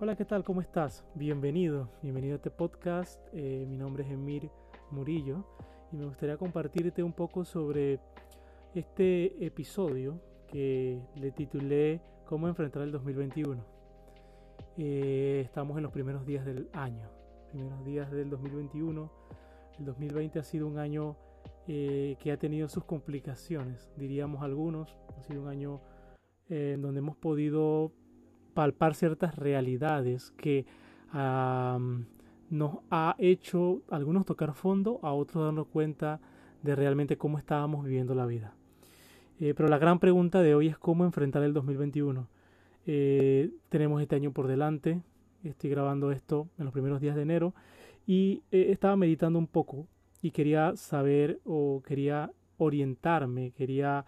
[0.00, 0.42] Hola, ¿qué tal?
[0.42, 1.04] ¿Cómo estás?
[1.14, 3.20] Bienvenido, bienvenido a este podcast.
[3.32, 4.50] Eh, mi nombre es Emir
[4.90, 5.44] Murillo
[5.92, 8.00] y me gustaría compartirte un poco sobre
[8.74, 13.64] este episodio que le titulé Cómo enfrentar el 2021.
[14.78, 17.08] Eh, estamos en los primeros días del año,
[17.52, 19.12] primeros días del 2021.
[19.78, 21.16] El 2020 ha sido un año
[21.68, 24.98] eh, que ha tenido sus complicaciones, diríamos algunos.
[25.16, 25.80] Ha sido un año
[26.48, 27.92] en donde hemos podido
[28.54, 30.64] palpar ciertas realidades que
[32.50, 36.20] nos ha hecho algunos tocar fondo, a otros darnos cuenta
[36.62, 38.54] de realmente cómo estábamos viviendo la vida.
[39.40, 42.28] Eh, pero la gran pregunta de hoy es cómo enfrentar el 2021.
[42.86, 45.00] Eh, tenemos este año por delante,
[45.42, 47.54] estoy grabando esto en los primeros días de enero
[48.06, 49.86] y eh, estaba meditando un poco
[50.22, 54.04] y quería saber o quería orientarme, quería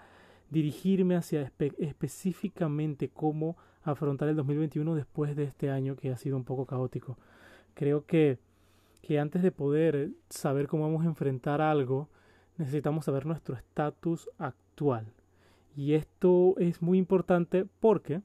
[0.50, 3.56] dirigirme hacia específicamente cómo
[3.90, 7.16] afrontar el 2021 después de este año que ha sido un poco caótico.
[7.74, 8.38] Creo que,
[9.02, 12.08] que antes de poder saber cómo vamos a enfrentar algo,
[12.58, 15.12] necesitamos saber nuestro estatus actual.
[15.76, 18.22] Y esto es muy importante porque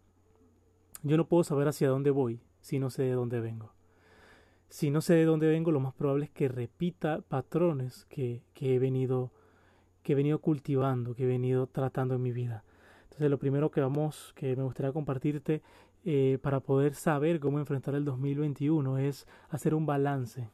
[1.03, 3.73] yo no puedo saber hacia dónde voy si no sé de dónde vengo.
[4.69, 8.75] Si no sé de dónde vengo, lo más probable es que repita patrones que, que
[8.75, 9.31] he venido
[10.03, 12.63] que he venido cultivando, que he venido tratando en mi vida.
[13.29, 15.61] Lo primero que vamos, que me gustaría compartirte
[16.03, 20.49] eh, para poder saber cómo enfrentar el 2021 es hacer un balance.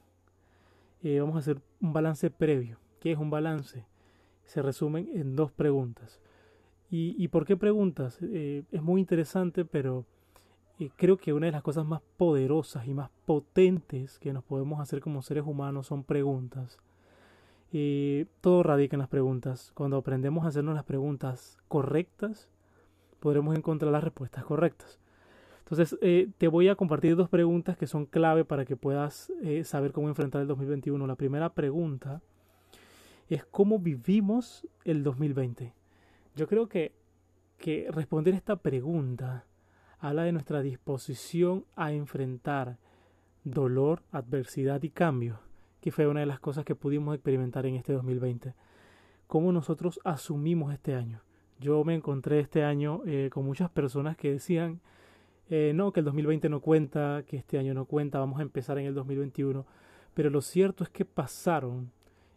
[1.01, 2.79] Eh, vamos a hacer un balance previo.
[2.99, 3.85] ¿Qué es un balance?
[4.43, 6.19] Se resumen en dos preguntas.
[6.89, 8.17] ¿Y, y por qué preguntas?
[8.21, 10.05] Eh, es muy interesante, pero
[10.97, 14.99] creo que una de las cosas más poderosas y más potentes que nos podemos hacer
[14.99, 16.77] como seres humanos son preguntas.
[18.41, 19.71] Todo radica en las preguntas.
[19.75, 22.49] Cuando aprendemos a hacernos las preguntas correctas,
[23.19, 24.99] podremos encontrar las respuestas correctas.
[25.59, 29.63] Entonces, eh, te voy a compartir dos preguntas que son clave para que puedas eh,
[29.63, 31.05] saber cómo enfrentar el 2021.
[31.05, 32.21] La primera pregunta
[33.27, 35.73] es cómo vivimos el 2020.
[36.35, 36.93] Yo creo que,
[37.57, 39.45] que responder esta pregunta
[39.99, 42.77] habla de nuestra disposición a enfrentar
[43.43, 45.39] dolor, adversidad y cambio
[45.81, 48.53] que fue una de las cosas que pudimos experimentar en este 2020.
[49.27, 51.21] Cómo nosotros asumimos este año.
[51.59, 54.79] Yo me encontré este año eh, con muchas personas que decían,
[55.49, 58.77] eh, no, que el 2020 no cuenta, que este año no cuenta, vamos a empezar
[58.77, 59.65] en el 2021.
[60.13, 61.91] Pero lo cierto es que pasaron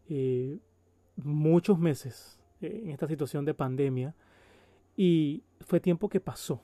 [0.08, 0.58] eh,
[1.16, 4.14] muchos meses en esta situación de pandemia
[4.96, 6.62] y fue tiempo que pasó.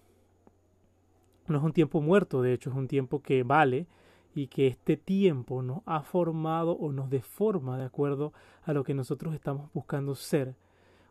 [1.48, 3.86] No es un tiempo muerto, de hecho es un tiempo que vale
[4.34, 8.32] y que este tiempo nos ha formado o nos deforma de acuerdo
[8.64, 10.54] a lo que nosotros estamos buscando ser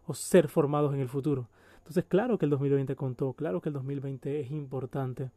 [0.06, 1.50] o ser formados en el futuro.
[1.78, 5.32] Entonces, claro que el 2020 contó, claro que el 2020 es importante,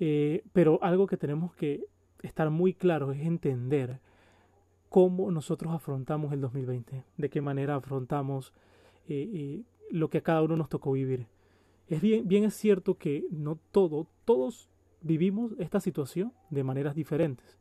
[0.00, 1.86] eh, pero algo que tenemos que
[2.22, 4.00] estar muy claro es entender
[4.88, 8.52] cómo nosotros afrontamos el 2020, de qué manera afrontamos
[9.08, 11.26] eh, lo que a cada uno nos tocó vivir.
[11.88, 14.68] Es bien, bien es cierto que no todo, todos
[15.02, 17.58] vivimos esta situación de maneras diferentes.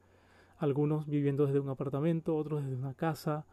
[0.57, 3.45] Algunos viviendo desde un apartamento, otros desde una casa,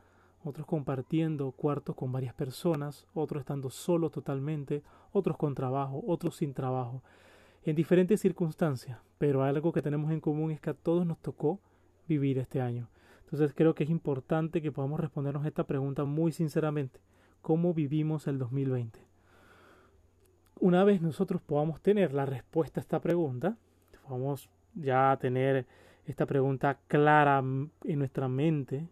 [0.45, 4.83] otros compartiendo cuartos con varias personas, otros estando solos totalmente,
[5.13, 7.03] otros con trabajo, otros sin trabajo,
[7.65, 11.61] en diferentes circunstancias, pero algo que tenemos en común es que a todos nos tocó
[12.09, 12.89] vivir este año.
[13.25, 17.01] Entonces creo que es importante que podamos respondernos esta pregunta muy sinceramente.
[17.41, 19.01] ¿Cómo vivimos el 2020?
[20.61, 23.57] Una vez nosotros podamos tener la respuesta a esta pregunta,
[24.09, 25.67] vamos ya tener
[26.05, 28.89] esta pregunta clara en nuestra mente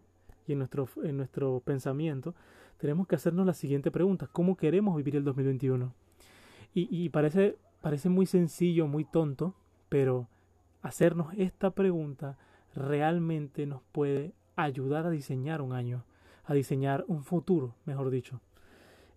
[0.47, 2.35] y en nuestro, en nuestro pensamiento,
[2.77, 4.27] tenemos que hacernos la siguiente pregunta.
[4.31, 5.93] ¿Cómo queremos vivir el 2021?
[6.73, 9.55] Y, y parece, parece muy sencillo, muy tonto,
[9.89, 10.27] pero
[10.81, 12.37] hacernos esta pregunta
[12.75, 16.03] realmente nos puede ayudar a diseñar un año,
[16.45, 18.41] a diseñar un futuro, mejor dicho.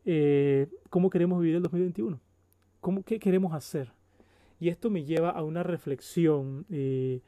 [0.04, 2.20] Eh, ¿Cómo queremos vivir el 2021?
[2.80, 3.92] ¿Cómo, ¿Qué queremos hacer?
[4.60, 7.20] Y esto me lleva a una reflexión eh,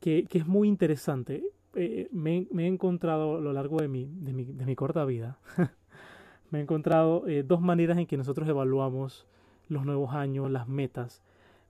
[0.00, 1.44] que, es muy interesante.
[1.74, 5.38] Eh, me, he encontrado a lo largo de mi, de mi, corta vida,
[6.50, 9.26] me he encontrado eh, dos maneras en que nosotros evaluamos
[9.68, 11.22] los nuevos años, las metas.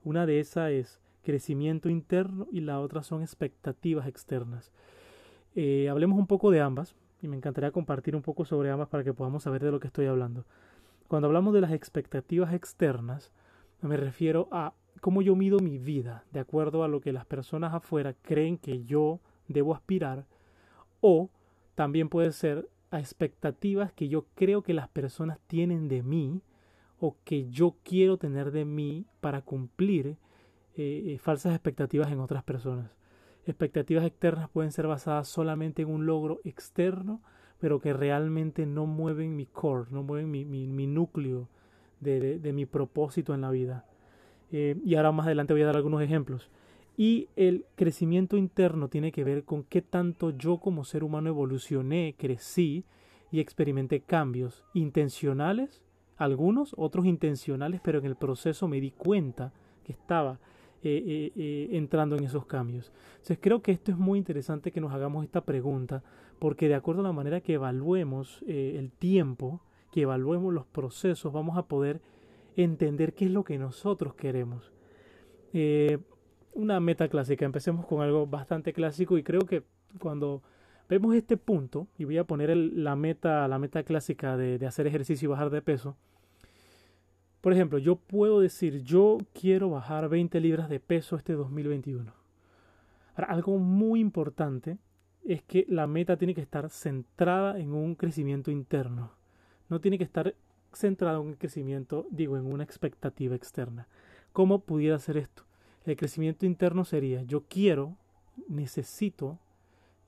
[0.03, 4.71] Una de esas es crecimiento interno y la otra son expectativas externas.
[5.89, 9.13] hablemos un poco de ambas y me encantaría compartir un poco sobre ambas para que
[9.13, 10.45] podamos saber de lo que estoy hablando.
[11.07, 13.31] Cuando hablamos de las expectativas externas,
[13.81, 17.73] me refiero a cómo yo mido mi vida de acuerdo a lo que las personas
[17.73, 19.19] afuera creen que yo
[19.51, 20.25] debo aspirar
[21.01, 21.29] o
[21.75, 26.41] también puede ser a expectativas que yo creo que las personas tienen de mí
[26.99, 30.17] o que yo quiero tener de mí para cumplir
[30.75, 32.91] eh, falsas expectativas en otras personas.
[33.45, 37.21] Expectativas externas pueden ser basadas solamente en un logro externo,
[37.59, 41.47] pero que realmente no mueven mi core, no mueven mi, mi, núcleo
[41.99, 43.85] de, de, mi propósito en la vida.
[44.51, 46.49] Eh, y ahora más adelante voy a dar algunos ejemplos.
[47.01, 52.13] Y el crecimiento interno tiene que ver con qué tanto yo como ser humano evolucioné,
[52.15, 52.85] crecí
[53.31, 55.81] y experimenté cambios intencionales,
[56.15, 59.51] algunos, otros intencionales, pero en el proceso me di cuenta
[59.83, 60.37] que estaba
[60.83, 62.91] eh, eh, eh, entrando en esos cambios.
[63.13, 66.03] Entonces creo que esto es muy interesante que nos hagamos esta pregunta,
[66.37, 71.57] porque de acuerdo a la manera que evaluemos el tiempo, que evaluemos los procesos, vamos
[71.57, 71.99] a poder
[72.55, 74.71] entender qué es lo que nosotros queremos.
[76.53, 79.63] Una meta clásica, empecemos con algo bastante clásico y creo que
[79.99, 80.41] cuando
[80.89, 85.27] vemos este punto, y voy a poner la, meta, la meta clásica de hacer ejercicio
[85.27, 85.95] y bajar de peso,
[87.41, 92.13] por ejemplo, yo puedo decir, yo quiero bajar 20 libras de peso este 2021.
[93.15, 94.77] Ahora, algo muy importante
[95.25, 99.11] es que la meta tiene que estar centrada en un crecimiento interno.
[99.69, 100.35] No tiene que estar
[100.71, 103.87] centrada en un crecimiento, digo, en una expectativa externa.
[104.33, 105.43] ¿Cómo pudiera ser esto?
[105.85, 107.97] El crecimiento interno sería, yo quiero,
[108.47, 109.39] necesito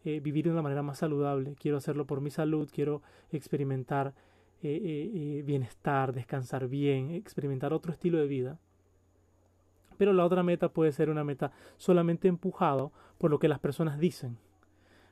[0.05, 4.13] eh, vivir de una manera más saludable, quiero hacerlo por mi salud, quiero experimentar
[4.61, 8.59] eh, eh, bienestar, descansar bien, experimentar otro estilo de vida.
[9.97, 13.97] Pero la otra meta puede ser una meta solamente empujado por lo que las personas
[13.97, 14.37] dicen,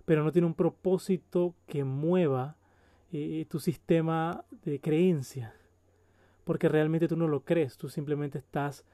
[0.06, 2.58] pero no tiene un propósito que mueva
[3.50, 5.54] tu sistema de creencia,
[6.46, 8.86] porque realmente tú no lo crees, tú simplemente estás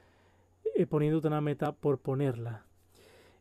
[0.86, 2.64] poniéndote una meta por ponerla.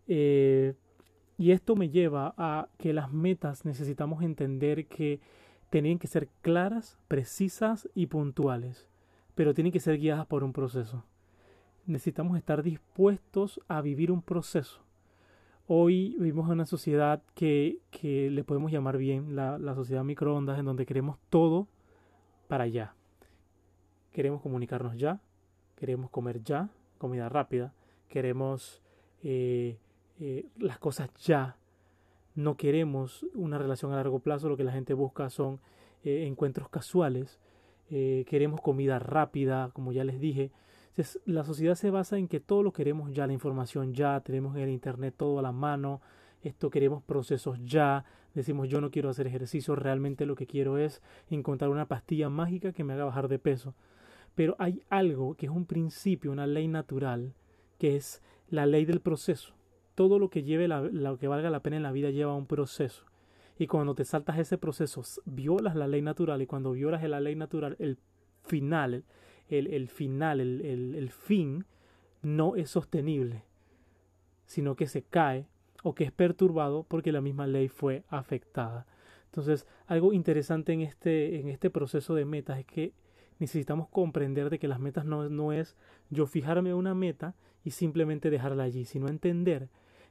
[0.07, 5.21] y esto me lleva a que las metas necesitamos entender que
[5.71, 8.87] tenían que ser claras, precisas y puntuales,
[9.35, 11.05] pero tienen que ser guiadas por un proceso.
[11.87, 14.81] Necesitamos estar dispuestos a vivir un proceso.
[15.69, 20.59] Hoy vivimos en una sociedad que, que le podemos llamar bien la, la sociedad microondas,
[20.59, 21.69] en donde queremos todo
[22.49, 22.95] para allá.
[24.13, 25.21] Queremos comunicarnos ya,
[25.75, 27.73] queremos comer ya, comida rápida,
[28.09, 28.83] queremos
[29.23, 29.79] eh,
[30.19, 31.57] eh, las cosas ya,
[32.37, 35.59] no queremos una relación a largo plazo, lo que la gente busca son
[36.05, 37.41] eh, encuentros casuales,
[37.91, 40.53] eh, queremos comida rápida, como ya les dije.
[41.25, 44.63] la sociedad se basa en que todo lo queremos ya, la información ya, tenemos en
[44.63, 46.01] el Internet todo a la mano,
[46.43, 48.05] esto queremos procesos ya,
[48.35, 52.73] decimos yo no quiero hacer ejercicio, realmente lo que quiero es encontrar una pastilla mágica
[52.73, 53.75] que me haga bajar de peso.
[54.37, 57.35] Pero hay algo que es un principio, una ley natural,
[57.79, 59.57] que es la ley del proceso
[59.97, 63.05] todo lo que lleve lo que valga la pena en la vida lleva un proceso.
[63.59, 66.43] Y cuando te saltas ese proceso, violas la ley natural.
[66.43, 67.99] Y cuando violas la ley natural, el
[68.45, 69.05] final,
[69.49, 71.65] el, el final, el, el, el fin,
[72.21, 73.45] no es sostenible,
[74.45, 75.49] sino que se cae
[75.83, 78.87] o que es perturbado porque la misma ley fue afectada.
[79.25, 82.93] Entonces, algo interesante en este, en este proceso de metas es que
[83.39, 85.77] necesitamos comprender de que las metas no, no es
[86.11, 87.35] yo fijarme una meta
[87.65, 89.69] y simplemente dejarla allí, sino entender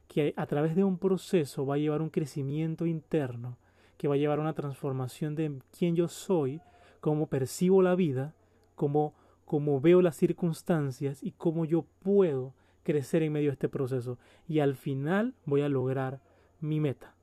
[0.08, 3.58] que a través de un proceso va a llevar un crecimiento interno,
[3.96, 6.60] que va a llevar una transformación de quién yo soy,
[7.00, 8.34] cómo percibo la vida,
[8.74, 9.14] cómo,
[9.44, 14.18] cómo veo las circunstancias y cómo yo puedo crecer en medio de este proceso.
[14.46, 16.20] Y al final voy a lograr
[16.60, 17.15] mi meta.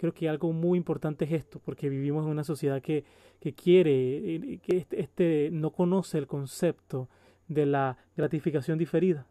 [0.00, 3.04] Creo que algo muy importante es esto, porque vivimos en una sociedad que,
[3.38, 7.10] que quiere, eh, que este, este no conoce el concepto
[7.48, 9.26] de la gratificación diferida.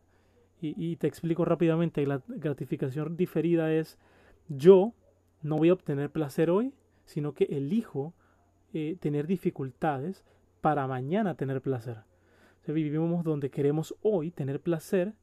[0.62, 3.98] Y, te explico rápidamente, la gratificación diferida es
[4.48, 4.94] yo
[5.42, 8.14] no voy a obtener placer hoy, sino que elijo
[8.72, 10.24] eh, tener dificultades
[10.62, 12.04] para mañana tener placer.
[12.68, 15.14] vivimos donde queremos hoy tener placer,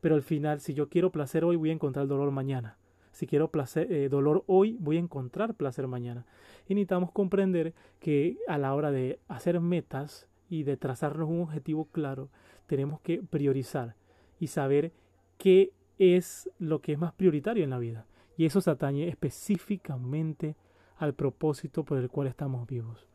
[0.00, 2.79] pero al final si yo quiero placer hoy voy a encontrar dolor mañana.
[3.12, 6.26] Si quiero placer, eh, dolor hoy, voy a encontrar placer mañana.
[6.68, 11.86] Y necesitamos comprender que a la hora de hacer metas y de trazarnos un objetivo
[11.86, 12.28] claro,
[12.66, 13.94] tenemos que priorizar
[14.38, 14.92] y saber
[15.38, 18.06] qué es lo que es más prioritario en la vida.
[18.36, 20.56] Y eso se atañe específicamente
[20.96, 23.06] al propósito por el cual estamos vivos.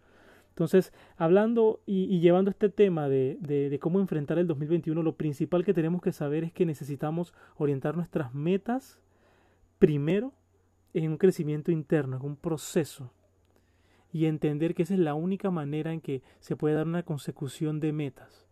[0.49, 5.73] Entonces, hablando y, llevando este tema de, de, cómo enfrentar el 2021, lo principal que
[5.73, 9.01] tenemos que saber es que necesitamos orientar nuestras metas
[9.79, 10.33] primero
[10.93, 13.11] en un crecimiento interno, en un proceso,
[14.11, 17.79] y entender que esa es la única manera en que se puede dar una consecución
[17.79, 18.45] de metas.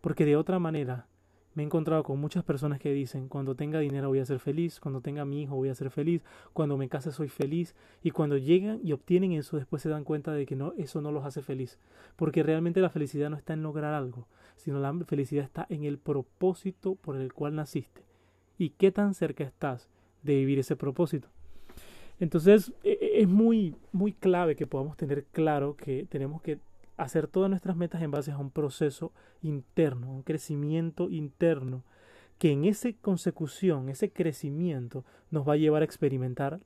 [0.00, 1.08] Porque de otra manera,
[1.54, 4.78] me he encontrado con muchas personas que dicen, cuando tenga dinero voy a ser feliz,
[4.78, 8.36] cuando tenga mi hijo voy a ser feliz, cuando me case soy feliz, y cuando
[8.38, 11.42] llegan y obtienen eso, después se dan cuenta de que no, eso no los hace
[11.42, 11.78] feliz,
[12.16, 15.98] porque realmente la felicidad no está en lograr algo, sino la felicidad está en el
[15.98, 18.04] propósito por el cual naciste
[18.56, 19.88] y qué tan cerca estás
[20.22, 21.28] de vivir ese propósito.
[22.20, 26.58] Entonces e, e, es muy, muy clave que podamos tener claro que tenemos que
[26.96, 29.12] hacer todas nuestras metas en base a un proceso
[29.42, 31.82] interno, un crecimiento interno,
[32.38, 36.60] que en esa consecución, ese crecimiento, nos va a llevar a experimentar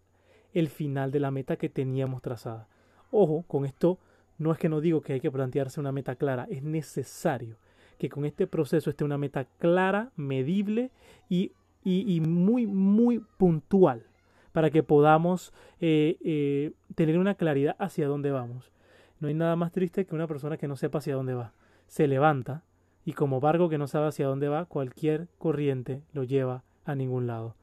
[0.52, 2.68] el final de la meta que teníamos trazada.
[3.10, 3.98] Ojo, con esto
[4.38, 7.56] no es que no digo que hay que plantearse una meta clara, es necesario
[7.98, 10.90] que con este proceso esté una meta clara, medible
[11.28, 11.52] y,
[11.88, 14.02] y, muy, muy puntual
[14.50, 18.72] para que podamos eh, eh, tener una claridad hacia dónde vamos.
[19.20, 21.52] No hay nada más triste que una persona que no sepa hacia dónde va.
[21.86, 22.64] Se levanta
[23.04, 27.28] y como barco que no sabe hacia dónde va, cualquier corriente lo lleva a ningún
[27.28, 27.54] lado.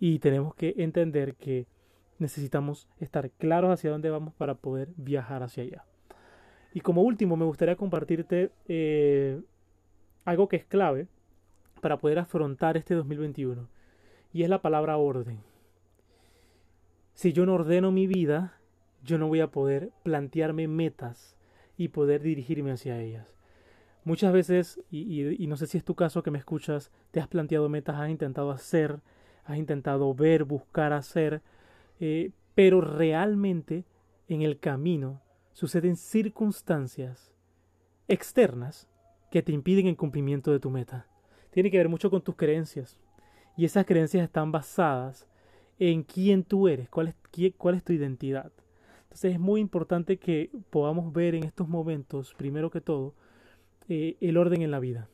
[0.00, 1.66] Y tenemos que entender que
[2.18, 5.84] necesitamos estar claros hacia dónde vamos para poder viajar hacia allá.
[6.74, 9.40] Y como último, me gustaría compartirte eh,
[10.24, 11.06] algo que es clave
[11.80, 13.68] para poder afrontar este 2021.
[14.32, 15.40] Y es la palabra orden.
[17.14, 18.60] Si yo no ordeno mi vida,
[19.02, 21.36] yo no voy a poder plantearme metas
[21.76, 23.34] y poder dirigirme hacia ellas.
[24.04, 27.68] Muchas veces, y, no sé si es tu caso que me escuchas, te has planteado
[27.68, 29.00] metas, has intentado hacer,
[29.44, 31.42] has intentado ver, buscar hacer,
[32.00, 33.84] eh, pero realmente
[34.28, 35.20] en el camino
[35.52, 37.34] suceden circunstancias
[38.08, 38.88] externas
[39.30, 41.06] que te impiden el cumplimiento de tu meta.
[41.50, 42.98] Tiene que ver mucho con tus creencias.
[43.56, 45.28] Y esas creencias están basadas
[45.78, 48.52] en quién tú eres, cuál es, cuál es tu identidad.
[49.04, 53.14] Entonces es muy importante que podamos ver en estos momentos, primero que todo,
[53.88, 55.08] eh, el orden en la vida.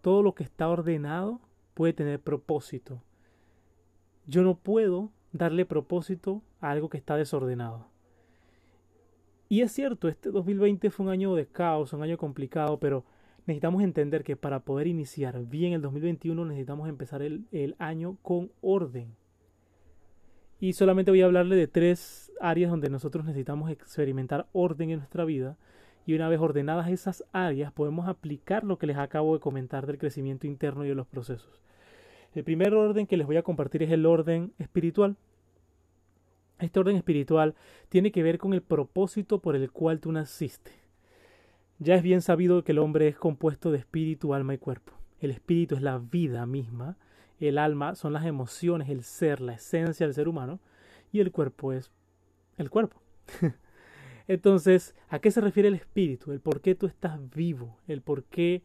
[0.00, 1.40] Todo lo que está ordenado
[1.74, 3.02] puede tener propósito.
[4.26, 7.88] Yo no puedo darle propósito a algo que está desordenado.
[9.48, 13.04] Y es cierto, este 2020 fue un año de caos, un año complicado, pero
[13.46, 19.14] necesitamos entender que para poder iniciar bien el 2021 necesitamos empezar el, año con orden.
[20.60, 25.24] Y solamente voy a hablarle de tres áreas donde nosotros necesitamos experimentar orden en nuestra
[25.24, 25.56] vida.
[26.06, 29.98] Y una vez ordenadas esas áreas, podemos aplicar lo que les acabo de comentar del
[29.98, 31.60] crecimiento interno y de los procesos.
[32.34, 35.16] El primer orden que les voy a compartir es el orden espiritual.
[36.58, 37.56] Este orden espiritual
[37.88, 40.81] tiene que ver con el propósito por el cual tú naciste.
[41.82, 44.92] Ya es bien sabido que el hombre es compuesto de espíritu, alma y cuerpo.
[45.20, 46.96] El espíritu es la vida misma
[47.48, 50.60] el alma son las emociones, el ser, la esencia del ser humano,
[51.12, 51.90] y el cuerpo es
[52.56, 53.02] el cuerpo.
[54.28, 56.32] Entonces, ¿a qué se refiere el espíritu?
[56.32, 58.62] El por qué tú estás vivo, el por qué,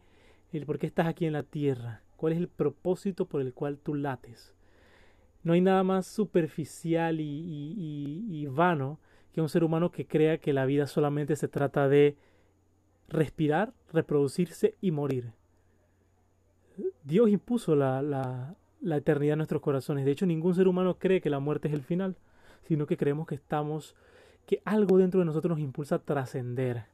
[0.52, 3.78] el por qué estás aquí en la tierra, cuál es el propósito por el cual
[3.78, 4.54] tú lates.
[5.42, 9.00] No hay nada más superficial y, y, y vano
[9.32, 12.16] que un ser humano que crea que la vida solamente se trata de
[13.08, 15.32] respirar, reproducirse y morir.
[17.02, 20.04] Dios impuso la, la, eternidad en nuestros corazones.
[20.04, 22.16] De hecho, ningún ser humano cree que la muerte es el final,
[22.62, 23.96] sino que creemos que estamos,
[24.46, 26.84] que algo dentro de nosotros nos impulsa a trascender.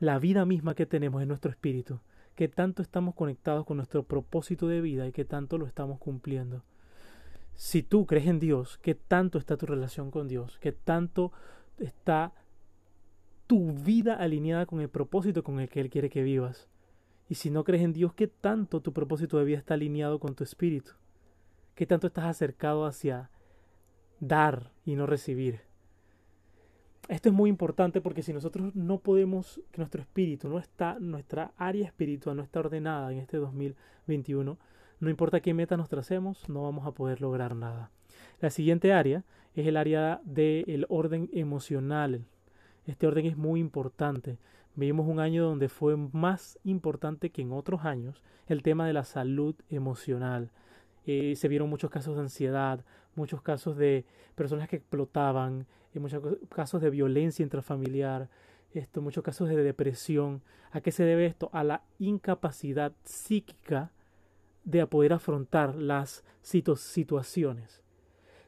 [0.00, 2.00] La vida misma que tenemos en nuestro espíritu,
[2.34, 6.62] que tanto estamos conectados con nuestro propósito de vida y que tanto lo estamos cumpliendo.
[7.54, 10.58] Si tú crees en Dios, ¿qué tanto está tu relación con Dios?
[10.60, 11.32] ¿Qué tanto
[11.78, 12.32] está
[13.46, 16.68] tu vida alineada con el propósito con el que Él quiere que vivas?
[17.28, 20.34] Y si no crees en Dios, ¿qué tanto tu propósito de vida está alineado con
[20.34, 20.92] tu espíritu?
[21.74, 23.30] ¿Qué tanto estás acercado hacia
[24.20, 25.60] dar y no recibir?
[27.08, 31.52] Esto es muy importante porque si nosotros no podemos, que nuestro espíritu no está, nuestra
[31.56, 34.58] área espiritual no está ordenada en este 2021,
[34.98, 37.90] no importa qué meta nos tracemos, no vamos a poder lograr nada.
[38.40, 39.24] La siguiente área
[39.54, 42.24] es el área del orden emocional.
[42.86, 44.38] Este orden es muy importante
[44.76, 49.04] Vivimos un año donde fue más importante que en otros años el tema de la
[49.04, 50.50] salud emocional.
[51.06, 56.22] Eh, se vieron muchos casos de ansiedad, muchos casos de personas que explotaban, eh, muchos
[56.50, 58.28] casos de violencia intrafamiliar,
[58.96, 60.42] muchos casos de depresión.
[60.72, 61.48] ¿A qué se debe esto?
[61.54, 63.92] A la incapacidad psíquica
[64.64, 67.82] de poder afrontar las situaciones.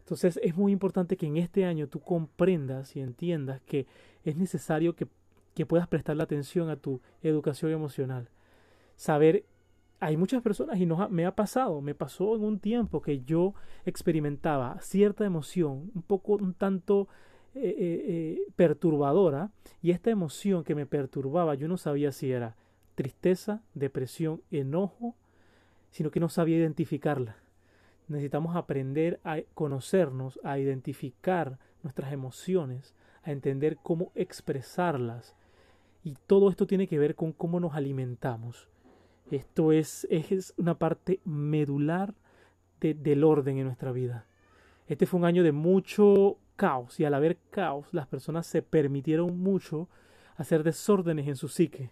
[0.08, 3.86] Entonces es muy importante que en este año tú comprendas y entiendas que
[4.24, 5.06] es necesario que
[5.58, 8.28] que puedas prestarle atención a tu educación emocional.
[8.94, 9.44] Saber,
[9.98, 13.54] hay muchas personas y nos me ha pasado, me pasó en un tiempo que yo
[13.84, 17.08] experimentaba cierta emoción, un poco, un tanto
[17.56, 19.50] eh, eh, eh, perturbadora,
[19.82, 22.54] y esta emoción que me perturbaba, yo no sabía si era
[22.94, 25.16] tristeza, depresión, enojo,
[25.90, 27.34] sino que no sabía identificarla.
[28.08, 35.36] Necesitamos aprender a conocernos, a identificar nuestras emociones, a entender cómo expresarlas
[36.02, 38.68] y todo esto tiene que ver con cómo nos alimentamos.
[39.30, 42.14] Esto es, es una parte medular
[42.80, 44.24] del orden en nuestra vida.
[44.86, 49.38] Este fue un año de mucho caos y al haber caos las personas se permitieron
[49.38, 49.88] mucho
[50.36, 51.90] hacer desórdenes en su psique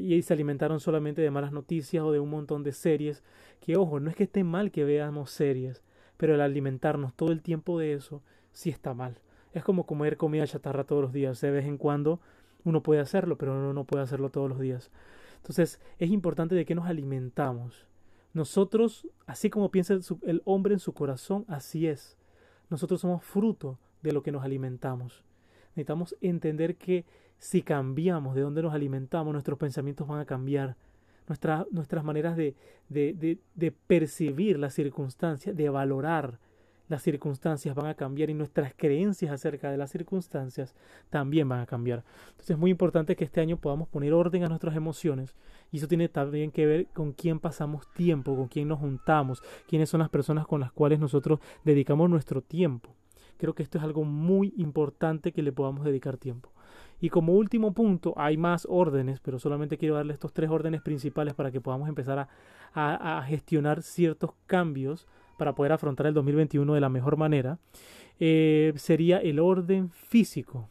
[0.00, 3.22] y se alimentaron solamente de malas noticias o de un montón de series
[3.60, 5.82] que ojo, no es que esté mal que veamos series,
[6.16, 9.18] pero el alimentarnos todo el tiempo de eso sí está mal.
[9.52, 12.20] Es como comer comida chatarra todos los días, de vez en cuando
[12.64, 14.90] uno puede hacerlo, pero uno no puede hacerlo todos los días.
[15.36, 17.86] Entonces es importante de que nos alimentamos.
[18.32, 22.16] Nosotros, así como piensa el hombre en su corazón, así es.
[22.68, 25.24] Nosotros somos fruto de lo que nos alimentamos.
[25.70, 27.04] Necesitamos entender que
[27.38, 30.76] si cambiamos de dónde nos alimentamos, nuestros pensamientos van a cambiar.
[31.70, 32.54] nuestras maneras de,
[32.88, 36.38] de, de, percibir las circunstancias, de valorar
[36.90, 40.74] las circunstancias van a cambiar y nuestras creencias acerca de las circunstancias
[41.08, 42.02] también van a cambiar.
[42.30, 45.36] Entonces es muy importante que este año podamos poner orden a nuestras emociones
[45.70, 49.88] y eso tiene también que ver con quién pasamos tiempo, con quién nos juntamos, quiénes
[49.88, 52.90] son las personas con las cuales nosotros dedicamos nuestro tiempo.
[53.40, 56.52] Creo que esto es algo muy importante que le podamos dedicar tiempo.
[57.00, 61.32] Y como último punto, hay más órdenes, pero solamente quiero darle estos tres órdenes principales
[61.32, 62.28] para que podamos empezar
[62.74, 67.58] a, gestionar ciertos cambios para poder afrontar el 2021 de la mejor manera,
[68.18, 70.68] eh, sería el orden físico.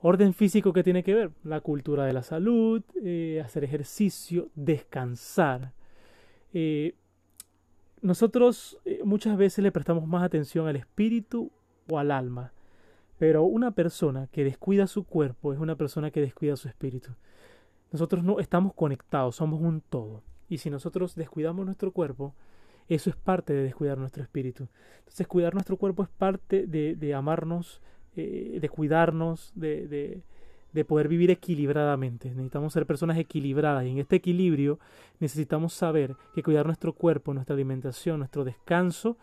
[0.00, 5.72] Orden físico que tiene que ver la cultura de la salud, eh, hacer ejercicio, descansar.
[6.54, 6.94] Eh,
[8.02, 11.50] nosotros muchas veces le prestamos más atención al espíritu
[11.90, 12.52] o al alma,
[13.18, 17.10] pero una persona que descuida su cuerpo es una persona que descuida su espíritu.
[17.90, 20.22] Nosotros no estamos conectados, somos un todo.
[20.48, 22.34] Y si nosotros descuidamos nuestro cuerpo,
[22.88, 24.68] eso es parte de descuidar nuestro espíritu.
[25.00, 27.82] Entonces cuidar nuestro cuerpo es parte de, de amarnos,
[28.16, 30.22] eh, de cuidarnos, de, de,
[30.72, 32.28] de, poder vivir equilibradamente.
[32.30, 34.78] Necesitamos ser personas equilibradas y en este equilibrio
[35.20, 39.16] necesitamos saber que cuidar nuestro cuerpo, nuestra alimentación, nuestro descanso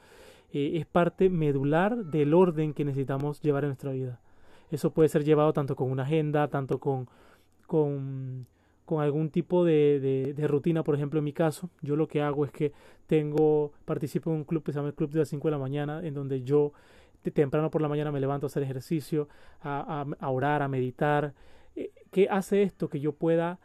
[0.52, 4.20] eh, es parte medular del orden que necesitamos llevar en nuestra vida.
[4.72, 7.08] Eso puede ser llevado tanto con una agenda, tanto con,
[7.68, 8.48] con
[8.86, 12.46] con algún tipo de, de, rutina, por ejemplo, en mi caso, yo lo que hago
[12.46, 12.72] es que
[13.08, 15.58] tengo, participo en un club que se llama el Club de las 5 de la
[15.58, 16.72] mañana, en donde yo
[17.32, 19.28] temprano por la mañana me levanto a hacer ejercicio,
[19.62, 21.34] a, a, orar, a meditar.
[21.76, 22.90] Eh, ¿Qué hace esto?
[22.90, 23.60] Que yo pueda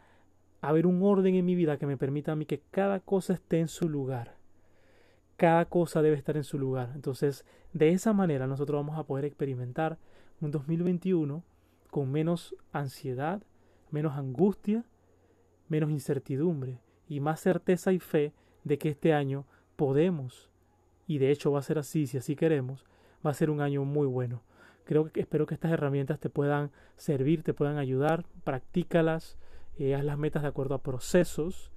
[0.61, 3.59] haber un orden en mi vida que me permita a mí que cada cosa esté
[3.59, 4.35] en su lugar.
[5.37, 6.91] Cada cosa debe estar en su lugar.
[6.93, 9.97] Entonces, de esa manera nosotros vamos a poder experimentar
[10.39, 11.43] un 2021
[11.89, 13.41] con menos ansiedad,
[13.89, 14.85] menos angustia
[15.71, 18.33] menos incertidumbre y más certeza y fe
[18.65, 19.45] de que este año
[19.77, 20.51] podemos,
[21.07, 22.85] y de hecho va a ser así si así queremos,
[23.25, 24.41] va a ser un año muy bueno.
[24.83, 29.37] Creo que espero que estas herramientas te puedan servir, te puedan ayudar, practícalas,
[29.77, 31.71] eh, haz las metas de acuerdo a procesos,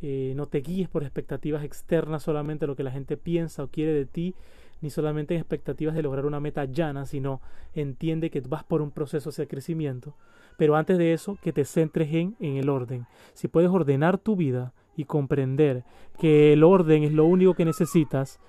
[0.00, 3.92] eh, no te guíes por expectativas externas solamente lo que la gente piensa o quiere
[3.92, 4.34] de ti,
[4.80, 7.40] ni solamente en expectativas de lograr una meta llana, sino
[7.72, 10.16] entiende que vas por un proceso hacia crecimiento.
[10.58, 13.06] Pero antes de eso, que te centres en, en el orden.
[13.32, 15.84] Si puedes ordenar tu vida y comprender
[16.18, 18.40] que el orden es lo único que necesitas,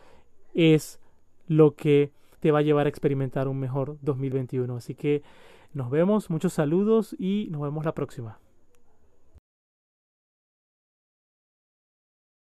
[0.56, 1.00] es
[1.48, 2.12] lo que
[2.44, 4.76] te va a llevar a experimentar un mejor 2021.
[4.76, 5.24] Así que
[5.72, 8.38] nos vemos, muchos saludos y nos vemos la próxima.